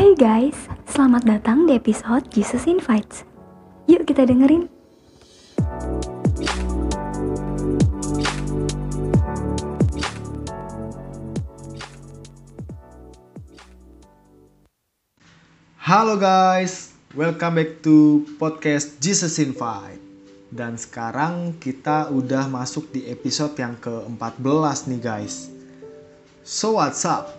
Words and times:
Hey 0.00 0.16
guys, 0.16 0.56
selamat 0.88 1.28
datang 1.28 1.68
di 1.68 1.76
episode 1.76 2.24
Jesus 2.32 2.64
Invites. 2.64 3.20
Yuk 3.84 4.08
kita 4.08 4.24
dengerin. 4.24 4.64
Halo 15.84 16.16
guys, 16.16 16.96
welcome 17.12 17.60
back 17.60 17.84
to 17.84 18.24
podcast 18.40 18.96
Jesus 19.04 19.36
Invite. 19.36 20.00
Dan 20.48 20.80
sekarang 20.80 21.60
kita 21.60 22.08
udah 22.08 22.48
masuk 22.48 22.88
di 22.88 23.04
episode 23.12 23.52
yang 23.60 23.76
ke-14 23.76 24.96
nih 24.96 25.02
guys. 25.04 25.52
So 26.40 26.80
what's 26.80 27.04
up? 27.04 27.36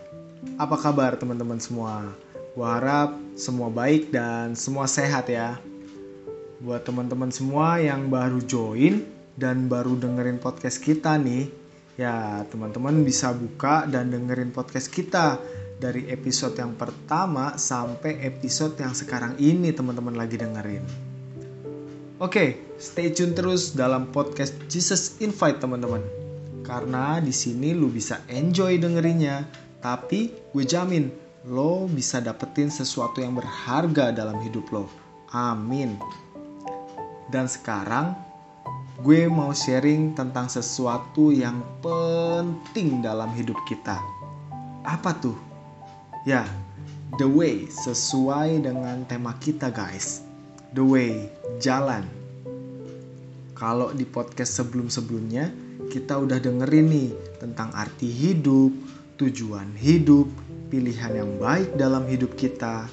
Apa 0.62 0.78
kabar 0.78 1.18
teman-teman 1.18 1.58
semua? 1.58 2.14
Gua 2.52 2.76
harap 2.76 3.16
semua 3.40 3.72
baik 3.72 4.12
dan 4.12 4.60
semua 4.60 4.84
sehat 4.84 5.32
ya. 5.32 5.56
Buat 6.60 6.84
teman-teman 6.84 7.32
semua 7.32 7.80
yang 7.80 8.12
baru 8.12 8.44
join 8.44 9.08
dan 9.40 9.72
baru 9.72 9.96
dengerin 9.96 10.36
podcast 10.36 10.84
kita 10.84 11.16
nih, 11.16 11.48
ya 11.96 12.44
teman-teman 12.52 13.08
bisa 13.08 13.32
buka 13.32 13.88
dan 13.88 14.12
dengerin 14.12 14.52
podcast 14.52 14.92
kita 14.92 15.40
dari 15.80 16.12
episode 16.12 16.60
yang 16.60 16.76
pertama 16.76 17.56
sampai 17.56 18.20
episode 18.20 18.76
yang 18.78 18.92
sekarang 18.92 19.40
ini 19.40 19.72
teman-teman 19.72 20.20
lagi 20.20 20.36
dengerin. 20.36 20.84
Oke, 22.20 22.76
stay 22.78 23.16
tune 23.16 23.32
terus 23.32 23.74
dalam 23.74 24.12
podcast 24.12 24.54
Jesus 24.68 25.24
Invite 25.24 25.64
teman-teman. 25.64 26.04
Karena 26.68 27.18
di 27.24 27.32
sini 27.34 27.74
lu 27.74 27.90
bisa 27.90 28.22
enjoy 28.30 28.78
dengerinnya, 28.78 29.48
tapi 29.82 30.30
gue 30.54 30.62
jamin 30.68 31.21
lo 31.48 31.90
bisa 31.90 32.22
dapetin 32.22 32.70
sesuatu 32.70 33.18
yang 33.18 33.34
berharga 33.34 34.14
dalam 34.14 34.38
hidup 34.46 34.70
lo. 34.70 34.86
Amin. 35.34 35.98
Dan 37.34 37.50
sekarang 37.50 38.14
gue 39.02 39.26
mau 39.26 39.50
sharing 39.50 40.14
tentang 40.14 40.46
sesuatu 40.46 41.34
yang 41.34 41.66
penting 41.82 43.02
dalam 43.02 43.34
hidup 43.34 43.58
kita. 43.66 43.98
Apa 44.86 45.18
tuh? 45.18 45.38
Ya, 46.30 46.46
the 47.18 47.26
way 47.26 47.66
sesuai 47.66 48.62
dengan 48.62 49.02
tema 49.10 49.34
kita 49.42 49.74
guys. 49.74 50.22
The 50.78 50.86
way, 50.86 51.26
jalan. 51.58 52.06
Kalau 53.58 53.90
di 53.98 54.06
podcast 54.06 54.62
sebelum-sebelumnya 54.62 55.50
kita 55.90 56.22
udah 56.22 56.38
dengerin 56.38 56.88
nih 56.88 57.12
tentang 57.42 57.74
arti 57.74 58.08
hidup, 58.10 58.70
tujuan 59.18 59.74
hidup, 59.78 60.30
pilihan 60.72 61.12
yang 61.12 61.36
baik 61.36 61.76
dalam 61.76 62.08
hidup 62.08 62.40
kita. 62.40 62.88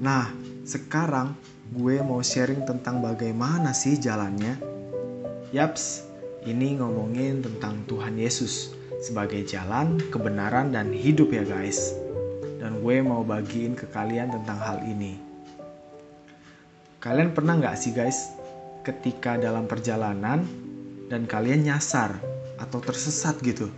Nah, 0.00 0.32
sekarang 0.64 1.36
gue 1.76 2.00
mau 2.00 2.24
sharing 2.24 2.64
tentang 2.64 3.04
bagaimana 3.04 3.76
sih 3.76 4.00
jalannya. 4.00 4.56
Yaps, 5.52 6.08
ini 6.48 6.80
ngomongin 6.80 7.44
tentang 7.44 7.84
Tuhan 7.84 8.16
Yesus 8.16 8.72
sebagai 9.04 9.44
jalan, 9.44 10.00
kebenaran, 10.08 10.72
dan 10.72 10.88
hidup 10.88 11.28
ya 11.30 11.44
guys 11.44 11.92
dan 12.58 12.82
gue 12.82 13.00
mau 13.00 13.22
bagiin 13.22 13.78
ke 13.78 13.86
kalian 13.88 14.34
tentang 14.34 14.58
hal 14.58 14.82
ini. 14.84 15.16
Kalian 16.98 17.30
pernah 17.30 17.54
nggak 17.54 17.78
sih 17.78 17.94
guys, 17.94 18.34
ketika 18.82 19.38
dalam 19.38 19.70
perjalanan 19.70 20.42
dan 21.06 21.24
kalian 21.24 21.64
nyasar 21.64 22.18
atau 22.58 22.82
tersesat 22.82 23.38
gitu? 23.46 23.70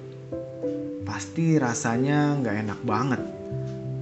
Pasti 1.11 1.59
rasanya 1.59 2.39
nggak 2.39 2.57
enak 2.71 2.81
banget. 2.87 3.19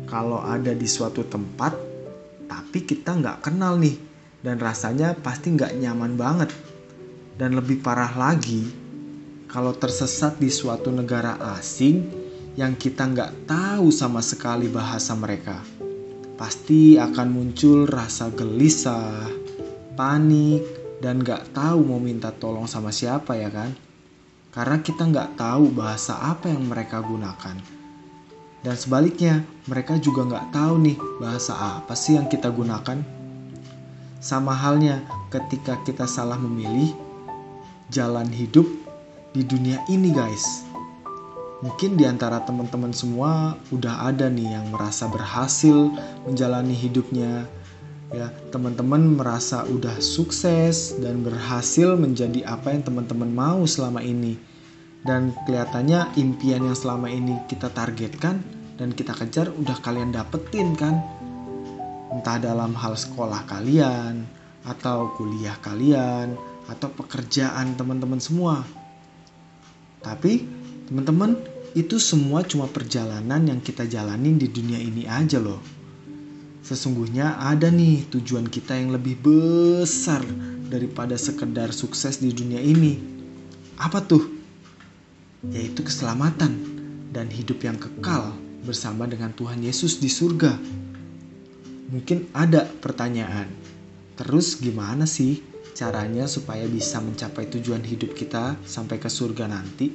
Kalau 0.04 0.44
ada 0.44 0.76
di 0.76 0.84
suatu 0.84 1.24
tempat, 1.24 1.72
tapi 2.44 2.84
kita 2.84 3.16
nggak 3.16 3.48
kenal 3.48 3.80
nih, 3.80 3.96
dan 4.44 4.60
rasanya 4.60 5.16
pasti 5.16 5.56
nggak 5.56 5.72
nyaman 5.80 6.20
banget. 6.20 6.52
Dan 7.40 7.56
lebih 7.56 7.80
parah 7.80 8.12
lagi, 8.12 8.68
kalau 9.48 9.72
tersesat 9.72 10.36
di 10.36 10.52
suatu 10.52 10.92
negara 10.92 11.40
asing 11.56 12.04
yang 12.60 12.76
kita 12.76 13.08
nggak 13.08 13.48
tahu 13.48 13.88
sama 13.88 14.20
sekali 14.20 14.68
bahasa 14.68 15.16
mereka. 15.16 15.64
Pasti 16.36 17.00
akan 17.00 17.28
muncul 17.32 17.88
rasa 17.88 18.28
gelisah, 18.36 19.32
panik, 19.96 20.60
dan 21.00 21.24
nggak 21.24 21.56
tahu 21.56 21.88
mau 21.88 21.96
minta 21.96 22.28
tolong 22.36 22.68
sama 22.68 22.92
siapa 22.92 23.32
ya 23.32 23.48
kan? 23.48 23.87
Karena 24.50 24.80
kita 24.80 25.06
nggak 25.08 25.36
tahu 25.36 25.70
bahasa 25.72 26.16
apa 26.18 26.48
yang 26.48 26.66
mereka 26.66 27.04
gunakan. 27.04 27.56
Dan 28.58 28.74
sebaliknya, 28.74 29.46
mereka 29.70 29.96
juga 30.02 30.26
nggak 30.26 30.46
tahu 30.50 30.74
nih 30.82 30.96
bahasa 31.22 31.54
apa 31.78 31.94
sih 31.94 32.18
yang 32.18 32.26
kita 32.26 32.50
gunakan. 32.50 32.98
Sama 34.18 34.50
halnya 34.50 35.06
ketika 35.30 35.78
kita 35.86 36.10
salah 36.10 36.36
memilih 36.40 36.90
jalan 37.88 38.26
hidup 38.28 38.66
di 39.30 39.46
dunia 39.46 39.78
ini 39.86 40.10
guys 40.10 40.68
Mungkin 41.58 41.98
di 41.98 42.06
antara 42.06 42.38
teman-teman 42.46 42.94
semua 42.94 43.58
udah 43.74 44.06
ada 44.06 44.30
nih 44.30 44.54
yang 44.54 44.70
merasa 44.70 45.10
berhasil 45.10 45.90
menjalani 46.22 46.70
hidupnya. 46.70 47.50
Ya, 48.08 48.32
teman-teman 48.48 49.20
merasa 49.20 49.68
udah 49.68 50.00
sukses 50.00 50.96
dan 50.96 51.20
berhasil 51.20 51.92
menjadi 51.98 52.44
apa 52.48 52.72
yang 52.72 52.82
teman-teman 52.84 53.28
mau 53.28 53.60
selama 53.68 54.00
ini. 54.00 54.40
Dan 55.04 55.36
kelihatannya 55.44 56.16
impian 56.16 56.64
yang 56.64 56.76
selama 56.76 57.12
ini 57.12 57.36
kita 57.46 57.68
targetkan 57.68 58.40
dan 58.80 58.96
kita 58.96 59.12
kejar 59.12 59.52
udah 59.52 59.76
kalian 59.84 60.10
dapetin 60.10 60.72
kan? 60.72 60.98
Entah 62.08 62.40
dalam 62.40 62.72
hal 62.72 62.96
sekolah 62.96 63.44
kalian 63.44 64.24
atau 64.64 65.12
kuliah 65.14 65.54
kalian 65.60 66.32
atau 66.66 66.88
pekerjaan 66.92 67.76
teman-teman 67.76 68.18
semua. 68.18 68.64
Tapi 70.00 70.58
Teman-teman, 70.88 71.36
itu 71.76 72.00
semua 72.00 72.40
cuma 72.48 72.64
perjalanan 72.64 73.44
yang 73.44 73.60
kita 73.60 73.84
jalanin 73.84 74.40
di 74.40 74.48
dunia 74.48 74.80
ini 74.80 75.04
aja 75.04 75.36
loh. 75.36 75.60
Sesungguhnya 76.62 77.38
ada 77.38 77.70
nih 77.70 78.10
tujuan 78.10 78.46
kita 78.50 78.74
yang 78.76 78.92
lebih 78.92 79.18
besar 79.22 80.20
daripada 80.68 81.16
sekedar 81.16 81.72
sukses 81.72 82.20
di 82.20 82.34
dunia 82.34 82.60
ini. 82.60 82.98
Apa 83.78 84.04
tuh? 84.04 84.26
Yaitu 85.48 85.86
keselamatan 85.86 86.52
dan 87.14 87.30
hidup 87.30 87.62
yang 87.62 87.78
kekal 87.78 88.36
bersama 88.66 89.06
dengan 89.06 89.32
Tuhan 89.32 89.62
Yesus 89.64 90.02
di 90.02 90.10
surga. 90.10 90.58
Mungkin 91.88 92.36
ada 92.36 92.68
pertanyaan, 92.68 93.48
terus 94.18 94.60
gimana 94.60 95.08
sih 95.08 95.40
caranya 95.72 96.28
supaya 96.28 96.68
bisa 96.68 97.00
mencapai 97.00 97.48
tujuan 97.48 97.80
hidup 97.80 98.12
kita 98.12 98.60
sampai 98.66 99.00
ke 99.00 99.08
surga 99.08 99.48
nanti? 99.48 99.88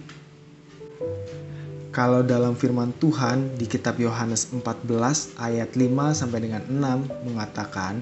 Kalau 1.94 2.26
dalam 2.26 2.58
firman 2.58 2.90
Tuhan 2.98 3.54
di 3.54 3.70
kitab 3.70 4.02
Yohanes 4.02 4.50
14 4.50 5.38
ayat 5.38 5.78
5 5.78 5.94
sampai 6.18 6.42
dengan 6.42 6.66
6 6.66 7.30
mengatakan, 7.30 8.02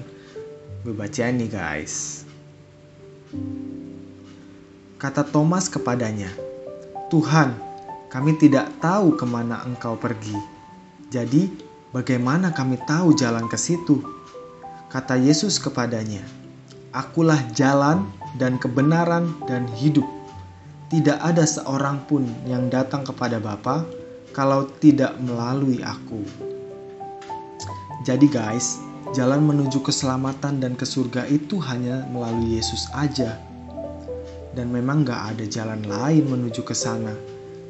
gue 0.80 0.96
baca 0.96 1.28
nih 1.28 1.52
guys. 1.52 2.24
Kata 4.96 5.28
Thomas 5.28 5.68
kepadanya, 5.68 6.32
Tuhan, 7.12 7.52
kami 8.08 8.40
tidak 8.40 8.72
tahu 8.80 9.12
ke 9.12 9.28
mana 9.28 9.60
engkau 9.68 10.00
pergi. 10.00 10.40
Jadi, 11.12 11.52
bagaimana 11.92 12.48
kami 12.48 12.80
tahu 12.88 13.12
jalan 13.12 13.44
ke 13.44 13.60
situ? 13.60 14.00
Kata 14.88 15.20
Yesus 15.20 15.60
kepadanya, 15.60 16.24
Akulah 16.96 17.44
jalan 17.52 18.08
dan 18.40 18.56
kebenaran 18.56 19.36
dan 19.44 19.68
hidup 19.76 20.08
tidak 20.92 21.16
ada 21.24 21.48
seorang 21.48 22.04
pun 22.04 22.28
yang 22.44 22.68
datang 22.68 23.00
kepada 23.00 23.40
Bapa 23.40 23.88
kalau 24.36 24.68
tidak 24.76 25.16
melalui 25.24 25.80
aku. 25.80 26.20
Jadi 28.04 28.28
guys, 28.28 28.76
jalan 29.16 29.40
menuju 29.40 29.80
keselamatan 29.80 30.60
dan 30.60 30.76
ke 30.76 30.84
surga 30.84 31.24
itu 31.32 31.56
hanya 31.64 32.04
melalui 32.12 32.60
Yesus 32.60 32.92
aja. 32.92 33.40
Dan 34.52 34.68
memang 34.68 35.08
gak 35.08 35.32
ada 35.32 35.48
jalan 35.48 35.80
lain 35.88 36.28
menuju 36.28 36.60
ke 36.60 36.76
sana 36.76 37.16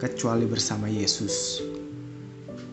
kecuali 0.02 0.42
bersama 0.42 0.90
Yesus. 0.90 1.62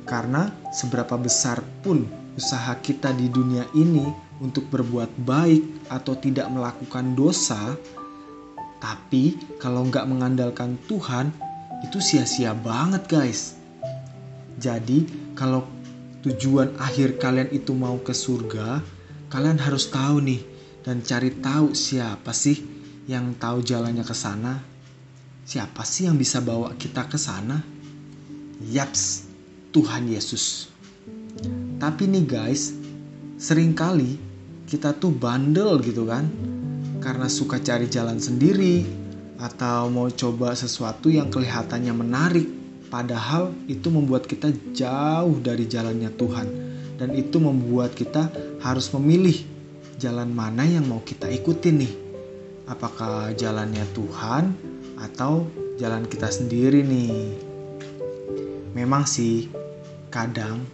Karena 0.10 0.50
seberapa 0.74 1.14
besar 1.14 1.62
pun 1.86 2.10
usaha 2.34 2.74
kita 2.82 3.14
di 3.14 3.30
dunia 3.30 3.70
ini 3.78 4.10
untuk 4.42 4.66
berbuat 4.74 5.14
baik 5.22 5.94
atau 5.94 6.18
tidak 6.18 6.50
melakukan 6.50 7.14
dosa, 7.14 7.78
tapi 8.80 9.36
kalau 9.60 9.84
nggak 9.88 10.08
mengandalkan 10.08 10.80
Tuhan, 10.88 11.36
itu 11.84 12.00
sia-sia 12.00 12.56
banget 12.56 13.08
guys. 13.12 13.60
Jadi 14.60 15.08
kalau 15.36 15.68
tujuan 16.24 16.76
akhir 16.80 17.20
kalian 17.20 17.52
itu 17.52 17.72
mau 17.76 18.00
ke 18.00 18.12
surga, 18.12 18.84
kalian 19.32 19.60
harus 19.60 19.88
tahu 19.88 20.20
nih 20.24 20.42
dan 20.84 21.04
cari 21.04 21.32
tahu 21.40 21.76
siapa 21.76 22.32
sih 22.32 22.60
yang 23.08 23.36
tahu 23.36 23.64
jalannya 23.64 24.04
ke 24.04 24.16
sana. 24.16 24.60
Siapa 25.44 25.84
sih 25.84 26.08
yang 26.08 26.16
bisa 26.20 26.44
bawa 26.44 26.76
kita 26.76 27.08
ke 27.08 27.16
sana? 27.20 27.60
Yaps, 28.60 29.28
Tuhan 29.72 30.12
Yesus. 30.12 30.68
Tapi 31.80 32.04
nih 32.12 32.26
guys, 32.28 32.76
sering 33.40 33.72
kali 33.72 34.20
kita 34.68 34.94
tuh 34.94 35.10
bandel 35.10 35.80
gitu 35.82 36.06
kan 36.06 36.28
karena 37.00 37.32
suka 37.32 37.60
cari 37.64 37.88
jalan 37.88 38.20
sendiri 38.20 38.84
atau 39.40 39.88
mau 39.88 40.12
coba 40.12 40.52
sesuatu 40.52 41.08
yang 41.08 41.32
kelihatannya 41.32 41.96
menarik 41.96 42.48
padahal 42.92 43.56
itu 43.72 43.88
membuat 43.88 44.28
kita 44.28 44.52
jauh 44.76 45.40
dari 45.40 45.64
jalannya 45.66 46.12
Tuhan. 46.14 46.48
Dan 47.00 47.16
itu 47.16 47.40
membuat 47.40 47.96
kita 47.96 48.28
harus 48.60 48.92
memilih 48.92 49.40
jalan 49.96 50.36
mana 50.36 50.68
yang 50.68 50.84
mau 50.84 51.00
kita 51.00 51.32
ikutin 51.32 51.76
nih. 51.80 51.94
Apakah 52.68 53.32
jalannya 53.40 53.88
Tuhan 53.96 54.52
atau 55.00 55.48
jalan 55.80 56.04
kita 56.12 56.28
sendiri 56.28 56.84
nih? 56.84 57.40
Memang 58.76 59.08
sih 59.08 59.48
kadang 60.12 60.68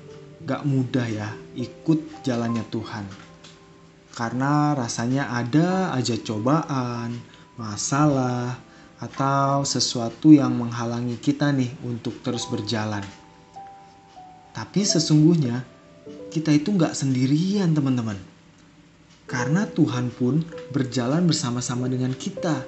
gak 0.50 0.66
mudah 0.66 1.06
ya 1.06 1.30
ikut 1.54 2.26
jalannya 2.26 2.66
Tuhan 2.74 3.25
karena 4.16 4.72
rasanya 4.74 5.28
ada 5.28 5.92
aja 5.92 6.16
cobaan, 6.16 7.20
masalah, 7.60 8.56
atau 8.96 9.68
sesuatu 9.68 10.32
yang 10.32 10.56
menghalangi 10.56 11.20
kita 11.20 11.52
nih 11.52 11.76
untuk 11.84 12.24
terus 12.24 12.48
berjalan. 12.48 13.04
Tapi 14.56 14.82
sesungguhnya 14.88 15.68
kita 16.32 16.56
itu 16.56 16.72
nggak 16.72 16.96
sendirian 16.96 17.76
teman-teman. 17.76 18.16
Karena 19.28 19.68
Tuhan 19.68 20.14
pun 20.16 20.40
berjalan 20.72 21.28
bersama-sama 21.28 21.92
dengan 21.92 22.16
kita. 22.16 22.64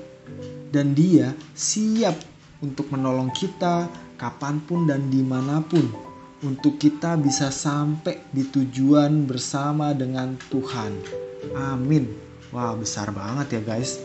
Dan 0.68 0.92
dia 0.92 1.32
siap 1.56 2.20
untuk 2.60 2.92
menolong 2.92 3.32
kita 3.32 3.88
kapan 4.20 4.60
pun 4.60 4.84
dan 4.84 5.08
di 5.08 5.24
mana 5.24 5.64
pun. 5.64 5.86
Untuk 6.44 6.76
kita 6.76 7.16
bisa 7.16 7.50
sampai 7.50 8.20
di 8.36 8.44
tujuan 8.46 9.26
bersama 9.26 9.96
dengan 9.96 10.36
Tuhan. 10.52 11.27
Amin. 11.54 12.10
Wah, 12.50 12.74
besar 12.74 13.12
banget 13.12 13.60
ya, 13.60 13.62
guys. 13.62 14.00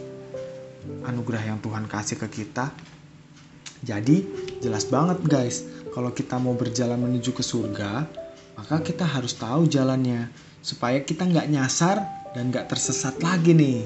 Anugerah 1.06 1.54
yang 1.54 1.58
Tuhan 1.62 1.86
kasih 1.86 2.18
ke 2.20 2.28
kita. 2.42 2.74
Jadi, 3.82 4.26
jelas 4.58 4.86
banget, 4.90 5.22
guys. 5.24 5.64
Kalau 5.92 6.10
kita 6.12 6.40
mau 6.40 6.56
berjalan 6.56 6.98
menuju 6.98 7.36
ke 7.36 7.44
surga, 7.44 8.08
maka 8.56 8.80
kita 8.80 9.04
harus 9.04 9.36
tahu 9.36 9.68
jalannya 9.68 10.32
supaya 10.62 11.02
kita 11.02 11.26
nggak 11.26 11.50
nyasar 11.50 12.00
dan 12.32 12.48
nggak 12.48 12.70
tersesat 12.70 13.18
lagi 13.20 13.52
nih. 13.52 13.82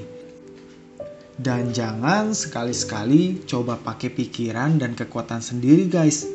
Dan 1.37 1.69
jangan 1.69 2.33
sekali-sekali 2.33 3.45
coba 3.45 3.77
pakai 3.77 4.09
pikiran 4.09 4.81
dan 4.81 4.97
kekuatan 4.97 5.37
sendiri 5.37 5.85
guys. 5.85 6.25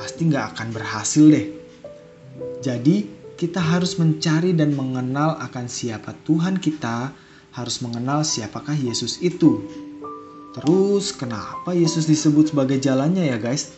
Pasti 0.00 0.32
nggak 0.32 0.56
akan 0.56 0.68
berhasil 0.72 1.28
deh. 1.28 1.46
Jadi 2.64 3.19
kita 3.40 3.56
harus 3.56 3.96
mencari 3.96 4.52
dan 4.52 4.76
mengenal 4.76 5.40
akan 5.40 5.64
siapa 5.64 6.12
Tuhan 6.28 6.60
kita, 6.60 7.08
harus 7.56 7.80
mengenal 7.80 8.20
siapakah 8.20 8.76
Yesus 8.76 9.16
itu. 9.24 9.64
Terus, 10.52 11.16
kenapa 11.16 11.72
Yesus 11.72 12.04
disebut 12.04 12.52
sebagai 12.52 12.76
jalannya 12.76 13.32
ya, 13.32 13.40
guys? 13.40 13.72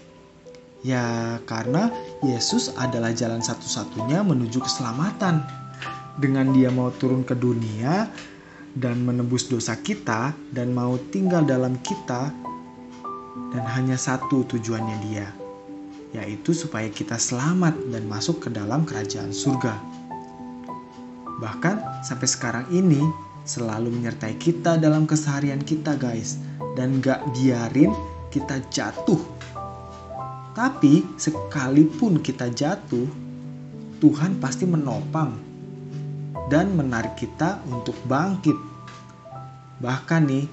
Ya, 0.83 1.39
karena 1.47 1.95
Yesus 2.27 2.75
adalah 2.75 3.15
jalan 3.15 3.39
satu-satunya 3.39 4.27
menuju 4.27 4.67
keselamatan. 4.67 5.47
Dengan 6.19 6.51
Dia 6.51 6.75
mau 6.75 6.91
turun 6.99 7.23
ke 7.23 7.39
dunia 7.39 8.11
dan 8.75 9.07
menebus 9.07 9.47
dosa 9.47 9.79
kita, 9.79 10.35
dan 10.51 10.75
mau 10.75 10.99
tinggal 11.15 11.47
dalam 11.47 11.79
kita, 11.87 12.35
dan 13.55 13.65
hanya 13.79 13.95
satu 13.95 14.43
tujuannya 14.43 14.99
Dia, 15.07 15.29
yaitu 16.13 16.53
supaya 16.53 16.93
kita 16.93 17.17
selamat 17.17 17.77
dan 17.89 18.05
masuk 18.05 18.45
ke 18.45 18.49
dalam 18.53 18.85
kerajaan 18.85 19.33
surga. 19.33 19.81
Bahkan 21.41 22.05
sampai 22.05 22.29
sekarang 22.29 22.67
ini 22.71 23.01
selalu 23.43 23.91
menyertai 23.91 24.39
kita 24.39 24.79
dalam 24.79 25.09
keseharian 25.09 25.65
kita 25.65 25.99
guys 25.99 26.39
dan 26.79 27.03
gak 27.03 27.25
biarin 27.35 27.91
kita 28.31 28.63
jatuh. 28.71 29.19
Tapi 30.53 31.03
sekalipun 31.17 32.21
kita 32.21 32.53
jatuh, 32.53 33.09
Tuhan 33.99 34.37
pasti 34.37 34.69
menopang 34.69 35.33
dan 36.53 36.77
menarik 36.77 37.17
kita 37.17 37.65
untuk 37.73 37.97
bangkit. 38.05 38.55
Bahkan 39.81 40.23
nih, 40.29 40.45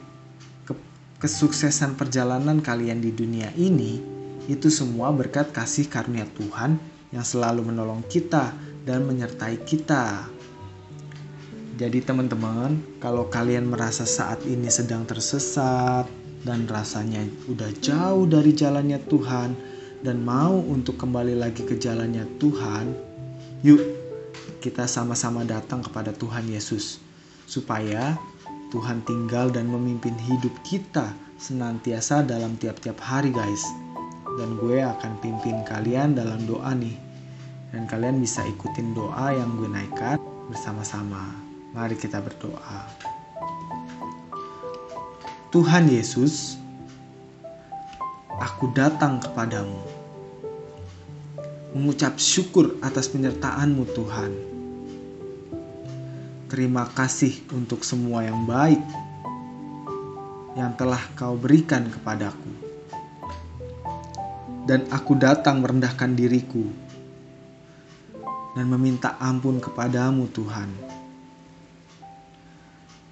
kesuksesan 1.20 2.00
perjalanan 2.00 2.64
kalian 2.64 3.04
di 3.04 3.12
dunia 3.12 3.52
ini 3.60 4.19
itu 4.50 4.74
semua 4.74 5.14
berkat 5.14 5.54
kasih 5.54 5.86
karunia 5.86 6.26
Tuhan 6.34 6.82
yang 7.14 7.22
selalu 7.22 7.70
menolong 7.70 8.02
kita 8.10 8.50
dan 8.82 9.06
menyertai 9.06 9.62
kita. 9.62 10.26
Jadi 11.78 12.02
teman-teman, 12.02 12.82
kalau 12.98 13.30
kalian 13.30 13.70
merasa 13.70 14.04
saat 14.04 14.42
ini 14.50 14.68
sedang 14.68 15.06
tersesat 15.06 16.10
dan 16.44 16.66
rasanya 16.66 17.24
udah 17.46 17.72
jauh 17.78 18.26
dari 18.26 18.52
jalannya 18.52 19.00
Tuhan 19.06 19.54
dan 20.02 20.18
mau 20.26 20.58
untuk 20.58 20.98
kembali 20.98 21.38
lagi 21.38 21.64
ke 21.64 21.78
jalannya 21.78 22.26
Tuhan, 22.42 22.86
yuk 23.62 23.80
kita 24.60 24.90
sama-sama 24.90 25.46
datang 25.46 25.86
kepada 25.86 26.12
Tuhan 26.12 26.50
Yesus 26.50 27.00
supaya 27.48 28.18
Tuhan 28.74 29.06
tinggal 29.08 29.54
dan 29.54 29.72
memimpin 29.72 30.18
hidup 30.20 30.52
kita 30.68 31.16
senantiasa 31.40 32.28
dalam 32.28 32.60
tiap-tiap 32.60 33.00
hari 33.00 33.32
guys 33.32 33.89
dan 34.40 34.56
gue 34.56 34.80
akan 34.80 35.20
pimpin 35.20 35.68
kalian 35.68 36.16
dalam 36.16 36.40
doa 36.48 36.72
nih. 36.72 36.96
Dan 37.76 37.86
kalian 37.86 38.24
bisa 38.24 38.42
ikutin 38.48 38.96
doa 38.96 39.36
yang 39.36 39.60
gue 39.60 39.68
naikkan 39.68 40.16
bersama-sama. 40.48 41.36
Mari 41.76 42.00
kita 42.00 42.24
berdoa. 42.24 42.88
Tuhan 45.52 45.92
Yesus, 45.92 46.56
aku 48.40 48.72
datang 48.72 49.20
kepadamu. 49.20 49.84
Mengucap 51.76 52.18
syukur 52.18 52.80
atas 52.82 53.12
penyertaanmu 53.12 53.84
Tuhan. 53.94 54.32
Terima 56.50 56.90
kasih 56.90 57.46
untuk 57.54 57.86
semua 57.86 58.26
yang 58.26 58.50
baik 58.50 58.82
yang 60.58 60.74
telah 60.74 61.00
kau 61.14 61.38
berikan 61.38 61.86
kepadaku 61.94 62.69
dan 64.70 64.86
aku 64.94 65.18
datang 65.18 65.66
merendahkan 65.66 66.14
diriku 66.14 66.62
dan 68.54 68.70
meminta 68.70 69.18
ampun 69.18 69.58
kepadamu 69.58 70.30
Tuhan. 70.30 70.70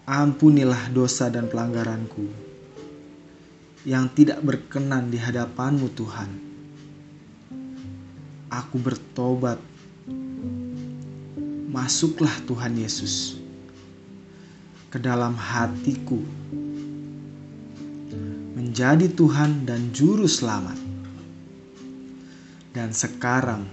Ampunilah 0.06 0.94
dosa 0.94 1.34
dan 1.34 1.50
pelanggaranku 1.50 2.30
yang 3.90 4.06
tidak 4.14 4.38
berkenan 4.46 5.10
di 5.10 5.18
hadapanmu 5.18 5.90
Tuhan. 5.98 6.30
Aku 8.54 8.78
bertobat. 8.78 9.58
Masuklah 11.68 12.32
Tuhan 12.46 12.74
Yesus 12.78 13.38
ke 14.94 14.98
dalam 14.98 15.36
hatiku 15.36 16.22
menjadi 18.58 19.12
Tuhan 19.14 19.68
dan 19.68 19.94
juru 19.94 20.26
selamat 20.26 20.87
dan 22.78 22.94
sekarang 22.94 23.66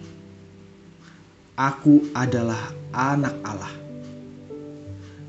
aku 1.61 2.08
adalah 2.16 2.73
anak 2.96 3.37
Allah. 3.44 3.75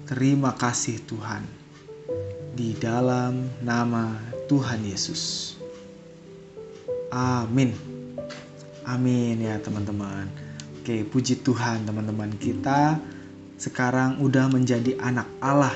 Terima 0.08 0.56
kasih 0.56 1.04
Tuhan. 1.04 1.44
Di 2.56 2.72
dalam 2.80 3.52
nama 3.60 4.16
Tuhan 4.48 4.80
Yesus. 4.88 5.56
Amin. 7.12 7.76
Amin 8.88 9.44
ya 9.44 9.60
teman-teman. 9.60 10.32
Oke, 10.80 11.04
puji 11.04 11.44
Tuhan 11.44 11.84
teman-teman 11.84 12.32
kita 12.40 12.96
sekarang 13.60 14.24
udah 14.24 14.48
menjadi 14.48 14.96
anak 15.04 15.28
Allah 15.44 15.76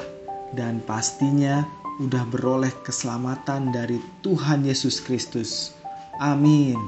dan 0.56 0.79
pastinya 0.88 1.68
udah 2.00 2.24
beroleh 2.32 2.72
keselamatan 2.79 3.75
dari 3.75 4.00
Tuhan 4.24 4.63
Yesus 4.63 5.03
Kristus. 5.03 5.75
Amin. 6.24 6.79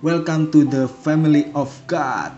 Welcome 0.00 0.48
to 0.56 0.64
the 0.64 0.88
family 0.88 1.52
of 1.52 1.68
God. 1.84 2.32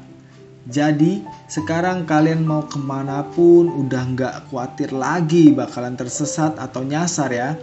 Jadi 0.66 1.22
sekarang 1.46 2.10
kalian 2.10 2.42
mau 2.42 2.66
ke 2.66 2.74
mana 2.74 3.22
pun 3.22 3.70
udah 3.70 4.02
nggak 4.02 4.34
khawatir 4.50 4.90
lagi 4.90 5.54
bakalan 5.54 5.94
tersesat 5.94 6.58
atau 6.58 6.82
nyasar 6.82 7.30
ya. 7.30 7.54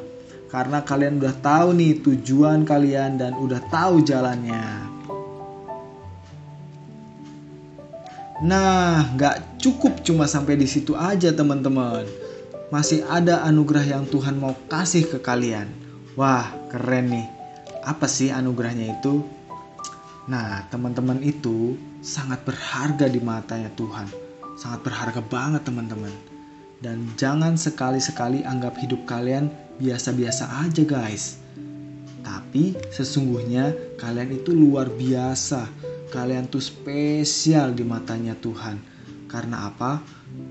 Karena 0.48 0.88
kalian 0.88 1.20
udah 1.20 1.36
tahu 1.44 1.76
nih 1.76 2.00
tujuan 2.00 2.64
kalian 2.64 3.20
dan 3.20 3.36
udah 3.44 3.60
tahu 3.68 4.00
jalannya. 4.00 4.88
Nah, 8.40 9.04
nggak 9.20 9.60
cukup 9.60 10.00
cuma 10.08 10.32
sampai 10.32 10.56
di 10.56 10.72
situ 10.72 10.96
aja 10.96 11.36
teman-teman. 11.36 12.08
Masih 12.72 13.04
ada 13.04 13.44
anugerah 13.44 14.00
yang 14.00 14.08
Tuhan 14.08 14.40
mau 14.40 14.56
kasih 14.72 15.12
ke 15.12 15.20
kalian. 15.20 15.68
Wah, 16.16 16.48
keren 16.72 17.12
nih. 17.12 17.28
Apa 17.84 18.08
sih 18.08 18.32
anugerahnya 18.32 18.96
itu? 18.96 19.39
Nah, 20.30 20.62
teman-teman 20.70 21.26
itu 21.26 21.74
sangat 22.06 22.46
berharga 22.46 23.10
di 23.10 23.18
matanya 23.18 23.74
Tuhan. 23.74 24.06
sangat 24.60 24.84
berharga 24.84 25.24
banget 25.24 25.64
teman-teman. 25.64 26.12
Dan 26.84 27.08
jangan 27.16 27.56
sekali-sekali 27.56 28.44
anggap 28.44 28.76
hidup 28.76 29.08
kalian 29.08 29.48
biasa-biasa 29.80 30.68
aja 30.68 30.84
guys. 30.84 31.40
Tapi 32.22 32.76
sesungguhnya 32.92 33.72
kalian 33.96 34.36
itu 34.36 34.52
luar 34.52 34.92
biasa. 34.92 35.64
Kalian 36.12 36.52
tuh 36.52 36.60
spesial 36.60 37.72
di 37.72 37.88
matanya 37.88 38.36
Tuhan. 38.36 38.84
Karena 39.32 39.72
apa? 39.72 40.04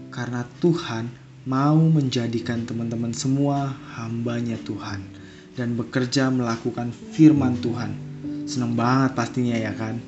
Karena 0.08 0.40
Tuhan 0.56 1.12
mau 1.44 1.76
menjadikan 1.76 2.64
teman-teman 2.64 3.12
semua 3.12 3.76
hambanya 4.00 4.56
Tuhan. 4.64 5.04
Dan 5.52 5.76
bekerja 5.76 6.32
melakukan 6.32 6.96
firman 7.12 7.60
Tuhan. 7.60 8.07
Seneng 8.48 8.72
banget 8.72 9.12
pastinya 9.12 9.52
ya 9.60 9.76
kan? 9.76 10.00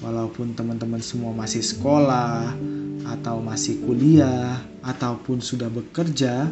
Walaupun 0.00 0.56
teman-teman 0.56 1.04
semua 1.04 1.36
masih 1.36 1.60
sekolah, 1.60 2.56
atau 3.06 3.42
masih 3.42 3.82
kuliah 3.82 4.62
ataupun 4.82 5.42
sudah 5.42 5.66
bekerja 5.70 6.50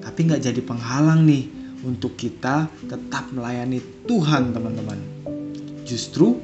tapi 0.00 0.18
nggak 0.28 0.42
jadi 0.44 0.60
penghalang 0.64 1.24
nih 1.24 1.48
untuk 1.84 2.16
kita 2.16 2.68
tetap 2.88 3.32
melayani 3.32 3.80
Tuhan 4.04 4.52
teman-teman. 4.52 5.00
Justru 5.84 6.40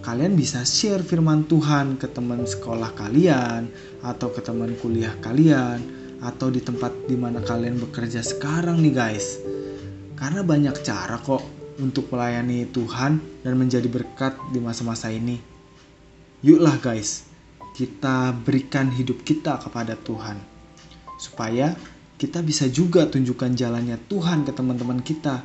kalian 0.00 0.36
bisa 0.36 0.64
share 0.64 1.04
firman 1.04 1.44
Tuhan 1.44 2.00
ke 2.00 2.08
teman 2.08 2.48
sekolah 2.48 2.96
kalian 2.96 3.68
atau 4.00 4.32
ke 4.32 4.40
teman 4.40 4.72
kuliah 4.80 5.12
kalian 5.20 5.80
atau 6.20 6.52
di 6.52 6.60
tempat 6.60 6.92
di 7.08 7.16
mana 7.16 7.40
kalian 7.40 7.80
bekerja 7.80 8.24
sekarang 8.24 8.80
nih 8.80 8.94
guys. 8.96 9.40
Karena 10.16 10.44
banyak 10.44 10.76
cara 10.84 11.16
kok 11.20 11.59
untuk 11.80 12.12
melayani 12.12 12.68
Tuhan 12.68 13.18
dan 13.42 13.54
menjadi 13.56 13.88
berkat 13.88 14.36
di 14.52 14.60
masa-masa 14.60 15.08
ini 15.08 15.40
yuklah 16.44 16.76
guys 16.80 17.30
kita 17.80 18.34
berikan 18.34 18.90
hidup 18.90 19.22
kita 19.22 19.56
kepada 19.56 19.94
Tuhan. 19.96 20.36
Supaya 21.16 21.72
kita 22.20 22.44
bisa 22.44 22.68
juga 22.68 23.08
tunjukkan 23.08 23.56
jalannya 23.56 23.96
Tuhan 24.10 24.44
ke 24.44 24.52
teman-teman 24.52 25.00
kita 25.00 25.40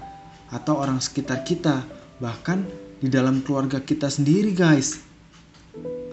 atau 0.52 0.80
orang 0.80 1.00
sekitar 1.00 1.48
kita, 1.48 1.88
bahkan 2.20 2.68
di 3.00 3.08
dalam 3.12 3.40
keluarga 3.44 3.80
kita 3.80 4.12
sendiri, 4.12 4.52
guys. 4.52 5.00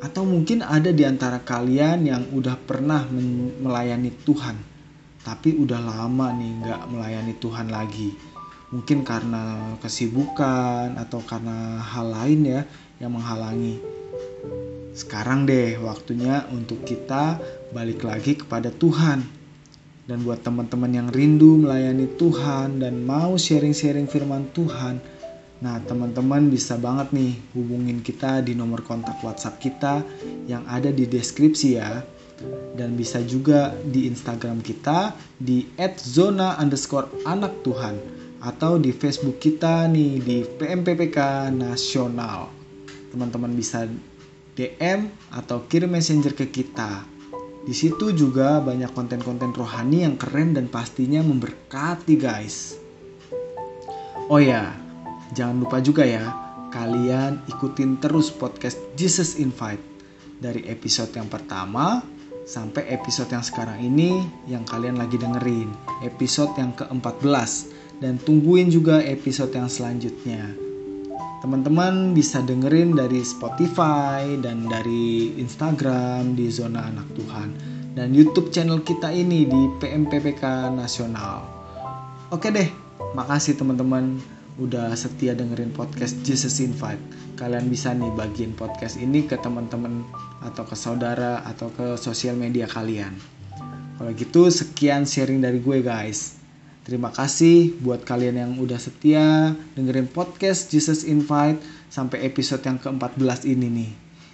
Atau 0.02 0.26
mungkin 0.26 0.66
ada 0.66 0.90
di 0.90 1.06
antara 1.06 1.38
kalian 1.42 2.06
yang 2.06 2.22
udah 2.34 2.58
pernah 2.58 3.06
melayani 3.62 4.10
Tuhan, 4.26 4.58
tapi 5.22 5.54
udah 5.54 5.78
lama 5.78 6.34
nih 6.34 6.52
nggak 6.58 6.80
melayani 6.90 7.34
Tuhan 7.38 7.66
lagi. 7.70 8.31
Mungkin 8.72 9.04
karena 9.04 9.76
kesibukan 9.84 10.96
atau 10.96 11.20
karena 11.28 11.76
hal 11.84 12.08
lain 12.08 12.40
ya 12.48 12.60
yang 13.04 13.12
menghalangi. 13.12 13.76
Sekarang 14.96 15.44
deh 15.44 15.76
waktunya 15.76 16.48
untuk 16.48 16.80
kita 16.88 17.36
balik 17.76 18.00
lagi 18.00 18.40
kepada 18.40 18.72
Tuhan. 18.72 19.24
Dan 20.08 20.24
buat 20.26 20.40
teman-teman 20.40 20.88
yang 20.92 21.08
rindu 21.12 21.62
melayani 21.62 22.10
Tuhan 22.18 22.82
dan 22.82 23.06
mau 23.06 23.38
sharing-sharing 23.38 24.10
firman 24.10 24.50
Tuhan, 24.50 24.98
nah 25.62 25.78
teman-teman 25.78 26.50
bisa 26.50 26.74
banget 26.74 27.14
nih 27.14 27.38
hubungin 27.54 28.02
kita 28.02 28.42
di 28.42 28.58
nomor 28.58 28.82
kontak 28.82 29.22
WhatsApp 29.22 29.62
kita 29.62 30.02
yang 30.50 30.66
ada 30.66 30.90
di 30.90 31.06
deskripsi 31.06 31.68
ya. 31.78 32.02
Dan 32.74 32.98
bisa 32.98 33.22
juga 33.22 33.70
di 33.86 34.10
Instagram 34.10 34.58
kita 34.66 35.14
di 35.38 35.70
@zona 36.02 36.58
underscore 36.58 37.06
anak 37.22 37.62
Tuhan 37.62 38.21
atau 38.42 38.74
di 38.74 38.90
Facebook 38.90 39.38
kita 39.38 39.86
nih 39.86 40.18
di 40.18 40.38
PMPPK 40.42 41.48
Nasional. 41.54 42.50
Teman-teman 43.14 43.54
bisa 43.54 43.86
DM 44.58 45.06
atau 45.30 45.64
kirim 45.70 45.94
messenger 45.94 46.34
ke 46.34 46.50
kita. 46.50 47.06
Di 47.62 47.70
situ 47.70 48.10
juga 48.10 48.58
banyak 48.58 48.90
konten-konten 48.90 49.54
rohani 49.54 50.02
yang 50.02 50.18
keren 50.18 50.58
dan 50.58 50.66
pastinya 50.66 51.22
memberkati 51.22 52.18
guys. 52.18 52.74
Oh 54.26 54.42
ya, 54.42 54.74
jangan 55.30 55.62
lupa 55.62 55.78
juga 55.78 56.02
ya, 56.02 56.34
kalian 56.74 57.46
ikutin 57.46 58.02
terus 58.02 58.34
podcast 58.34 58.82
Jesus 58.98 59.38
Invite 59.38 59.84
dari 60.42 60.66
episode 60.66 61.14
yang 61.14 61.30
pertama 61.30 62.02
sampai 62.42 62.90
episode 62.90 63.30
yang 63.30 63.46
sekarang 63.46 63.78
ini 63.78 64.26
yang 64.50 64.66
kalian 64.66 64.98
lagi 64.98 65.14
dengerin, 65.14 65.70
episode 66.02 66.50
yang 66.58 66.74
ke-14 66.74 67.81
dan 68.02 68.18
tungguin 68.18 68.68
juga 68.68 68.98
episode 68.98 69.54
yang 69.54 69.70
selanjutnya 69.70 70.50
teman-teman 71.42 72.14
bisa 72.14 72.38
dengerin 72.42 72.94
dari 72.98 73.22
Spotify 73.22 74.26
dan 74.42 74.66
dari 74.66 75.34
Instagram 75.38 76.34
di 76.34 76.50
Zona 76.50 76.86
Anak 76.86 77.06
Tuhan 77.14 77.50
dan 77.94 78.10
YouTube 78.16 78.50
channel 78.50 78.80
kita 78.82 79.12
ini 79.12 79.44
di 79.44 79.62
PMPPK 79.78 80.72
Nasional. 80.72 81.44
Oke 82.32 82.48
deh, 82.48 82.70
makasih 83.12 83.58
teman-teman 83.58 84.16
udah 84.56 84.92
setia 84.96 85.36
dengerin 85.36 85.72
podcast 85.72 86.16
Jesus 86.24 86.60
Invite. 86.60 87.00
Kalian 87.36 87.68
bisa 87.68 87.92
nih 87.92 88.08
bagiin 88.16 88.56
podcast 88.56 88.96
ini 88.96 89.24
ke 89.28 89.36
teman-teman 89.40 90.04
atau 90.40 90.64
ke 90.64 90.76
saudara 90.76 91.44
atau 91.44 91.68
ke 91.72 91.96
sosial 92.00 92.36
media 92.36 92.64
kalian. 92.64 93.12
Kalau 94.00 94.10
gitu 94.16 94.48
sekian 94.48 95.04
sharing 95.04 95.44
dari 95.44 95.60
gue 95.60 95.84
guys. 95.84 96.41
Terima 96.82 97.14
kasih 97.14 97.78
buat 97.78 98.02
kalian 98.02 98.36
yang 98.42 98.52
udah 98.58 98.74
setia 98.74 99.54
dengerin 99.78 100.10
podcast 100.10 100.66
Jesus 100.66 101.06
Invite 101.06 101.62
sampai 101.86 102.26
episode 102.26 102.58
yang 102.66 102.74
ke-14 102.82 103.46
ini 103.46 103.68
nih. 103.70 103.92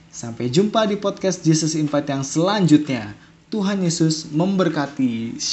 Sampai 0.09 0.49
jumpa 0.49 0.89
di 0.89 0.97
podcast 0.97 1.45
Jesus 1.45 1.77
Invite 1.77 2.09
yang 2.09 2.25
selanjutnya. 2.25 3.13
Tuhan 3.53 3.85
Yesus 3.85 4.29
memberkati. 4.33 5.41